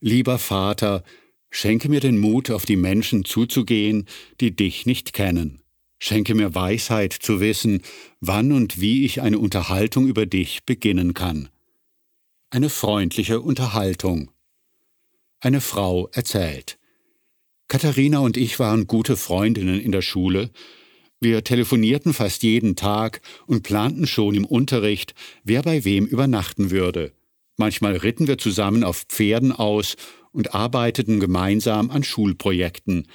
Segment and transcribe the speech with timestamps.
[0.00, 1.02] Lieber Vater,
[1.50, 4.06] schenke mir den Mut, auf die Menschen zuzugehen,
[4.40, 5.60] die dich nicht kennen.
[5.98, 7.82] Schenke mir Weisheit zu wissen,
[8.20, 11.48] wann und wie ich eine Unterhaltung über dich beginnen kann.
[12.50, 14.30] Eine freundliche Unterhaltung.
[15.40, 16.78] Eine Frau erzählt.
[17.66, 20.50] Katharina und ich waren gute Freundinnen in der Schule.
[21.20, 27.12] Wir telefonierten fast jeden Tag und planten schon im Unterricht, wer bei wem übernachten würde.
[27.58, 29.96] Manchmal ritten wir zusammen auf Pferden aus
[30.30, 33.08] und arbeiteten gemeinsam an Schulprojekten.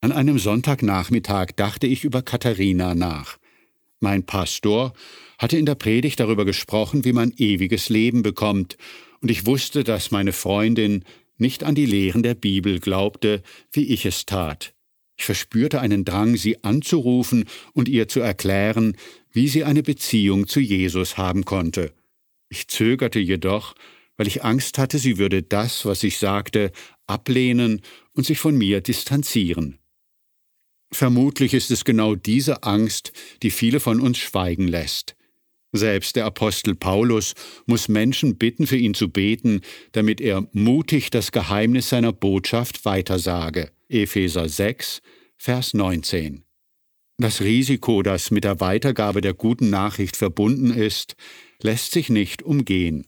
[0.00, 3.38] An einem Sonntagnachmittag dachte ich über Katharina nach.
[3.98, 4.92] Mein Pastor
[5.38, 8.76] hatte in der Predigt darüber gesprochen, wie man ewiges Leben bekommt,
[9.20, 11.04] und ich wusste, dass meine Freundin
[11.36, 14.72] nicht an die Lehren der Bibel glaubte, wie ich es tat.
[15.16, 18.96] Ich verspürte einen Drang, sie anzurufen und ihr zu erklären,
[19.32, 21.92] wie sie eine Beziehung zu Jesus haben konnte.
[22.48, 23.74] Ich zögerte jedoch,
[24.16, 26.72] weil ich Angst hatte, sie würde das, was ich sagte,
[27.06, 29.78] ablehnen und sich von mir distanzieren.
[30.92, 33.12] Vermutlich ist es genau diese Angst,
[33.42, 35.16] die viele von uns schweigen lässt.
[35.72, 37.34] Selbst der Apostel Paulus
[37.66, 39.60] muss Menschen bitten, für ihn zu beten,
[39.92, 43.70] damit er mutig das Geheimnis seiner Botschaft weitersage.
[43.88, 45.02] Epheser 6,
[45.36, 46.44] Vers 19.
[47.18, 51.16] Das Risiko, das mit der Weitergabe der guten Nachricht verbunden ist,
[51.60, 53.06] lässt sich nicht umgehen.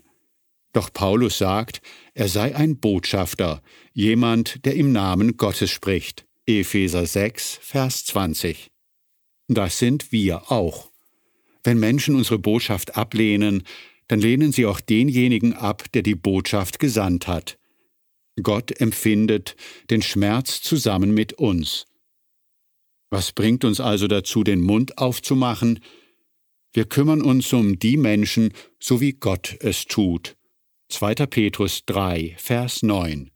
[0.72, 1.80] Doch Paulus sagt,
[2.14, 6.26] er sei ein Botschafter, jemand, der im Namen Gottes spricht.
[6.46, 8.70] Epheser 6, Vers 20.
[9.48, 10.90] Das sind wir auch.
[11.64, 13.64] Wenn Menschen unsere Botschaft ablehnen,
[14.08, 17.58] dann lehnen sie auch denjenigen ab, der die Botschaft gesandt hat.
[18.42, 19.56] Gott empfindet
[19.90, 21.86] den Schmerz zusammen mit uns.
[23.10, 25.80] Was bringt uns also dazu, den Mund aufzumachen?
[26.78, 30.36] Wir kümmern uns um die Menschen, so wie Gott es tut.
[30.90, 31.26] 2.
[31.26, 33.32] Petrus 3, Vers 9.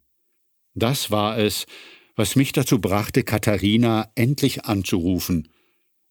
[0.74, 1.66] Das war es,
[2.14, 5.48] was mich dazu brachte, Katharina endlich anzurufen.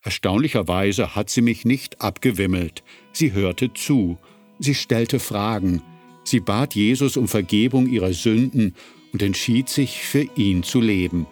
[0.01, 2.83] Erstaunlicherweise hat sie mich nicht abgewimmelt.
[3.13, 4.17] Sie hörte zu,
[4.59, 5.81] sie stellte Fragen,
[6.25, 8.75] sie bat Jesus um Vergebung ihrer Sünden
[9.13, 11.27] und entschied sich, für ihn zu leben.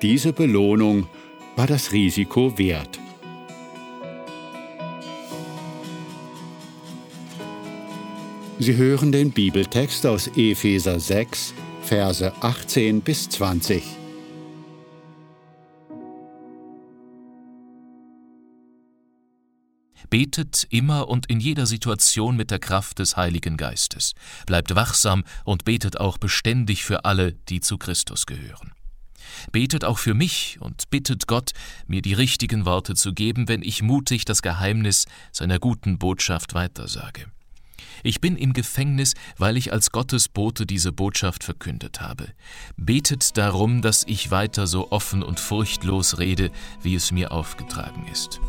[0.00, 1.06] Diese Belohnung
[1.56, 2.98] war das Risiko wert.
[8.60, 13.82] Sie hören den Bibeltext aus Epheser 6, Verse 18 bis 20.
[20.08, 24.14] Betet immer und in jeder Situation mit der Kraft des Heiligen Geistes.
[24.46, 28.72] Bleibt wachsam und betet auch beständig für alle, die zu Christus gehören.
[29.50, 31.50] Betet auch für mich und bittet Gott,
[31.88, 37.26] mir die richtigen Worte zu geben, wenn ich mutig das Geheimnis seiner guten Botschaft weitersage.
[38.06, 42.28] Ich bin im Gefängnis, weil ich als Gottesbote diese Botschaft verkündet habe.
[42.76, 46.50] Betet darum, dass ich weiter so offen und furchtlos rede,
[46.82, 48.40] wie es mir aufgetragen ist.